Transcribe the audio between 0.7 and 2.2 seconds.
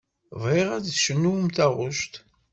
ad d-tecnum taɣect.